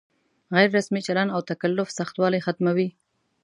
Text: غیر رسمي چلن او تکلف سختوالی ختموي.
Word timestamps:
غیر 0.55 0.69
رسمي 0.77 1.01
چلن 1.07 1.27
او 1.35 1.39
تکلف 1.51 1.87
سختوالی 1.99 2.39
ختموي. 2.45 2.87